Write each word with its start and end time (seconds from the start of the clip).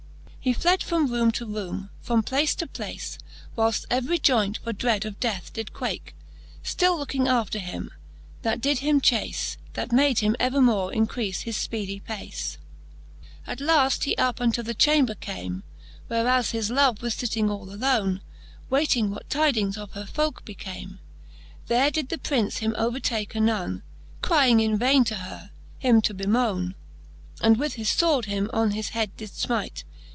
He 0.43 0.53
fled 0.53 0.81
from 0.81 1.05
roome 1.05 1.29
to 1.33 1.45
roome, 1.45 1.91
from 1.99 2.23
place 2.23 2.55
to 2.55 2.65
place. 2.65 3.19
Why 3.53 3.65
left 3.67 3.85
every 3.91 4.17
joy 4.17 4.47
nt 4.47 4.57
for 4.57 4.73
dread 4.73 5.05
of 5.05 5.19
death 5.19 5.53
did 5.53 5.71
quake, 5.71 6.15
Still 6.63 6.97
looking 6.97 7.27
after 7.27 7.59
him, 7.59 7.91
that 8.41 8.59
did 8.59 8.79
him 8.79 9.01
chace; 9.01 9.57
That 9.73 9.91
made 9.91 10.17
him 10.17 10.35
evermore 10.39 10.91
increafe 10.93 11.41
his 11.43 11.57
fpeedie 11.57 12.03
pace. 12.03 12.57
XXX. 13.45 13.45
At 13.45 13.45
Canto 13.45 13.53
VI. 13.53 13.53
the 13.53 13.53
Faerie 13.53 13.53
^eene, 13.53 13.53
295 13.53 13.53
XXX. 13.53 13.53
At 13.53 13.61
laft 13.61 14.03
he 14.05 14.15
up 14.17 14.41
into 14.41 14.63
the 14.63 14.73
chamber 14.73 15.13
came, 15.13 15.63
Whereas 16.07 16.49
his 16.49 16.71
love 16.71 17.01
was 17.03 17.13
fitting 17.13 17.51
all 17.51 17.71
alone, 17.71 18.21
Wayting 18.71 19.09
what 19.11 19.29
tydings 19.29 19.77
of 19.77 19.91
her 19.91 20.05
tolke 20.05 20.43
became. 20.43 20.97
There 21.67 21.91
did 21.91 22.09
the 22.09 22.17
Prince 22.17 22.57
him 22.57 22.73
overtake 22.79 23.35
anone, 23.35 23.83
Crying 24.23 24.59
in 24.59 24.79
vaine 24.79 25.03
to 25.03 25.17
her, 25.17 25.51
him 25.77 26.01
to 26.01 26.15
bemone; 26.15 26.73
And 27.41 27.57
with 27.57 27.75
his 27.75 27.91
fword 27.91 28.25
him 28.25 28.49
on 28.51 28.69
the 28.69 28.81
head 28.81 29.15
did 29.17 29.29
fmyte. 29.29 29.83